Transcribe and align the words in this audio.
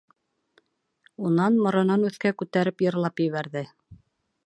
Унан 1.29 1.59
моронон 1.65 2.07
өҫкә 2.09 2.35
күтәреп 2.43 2.85
йырлап 2.87 3.25
ебәрҙе. 3.29 3.65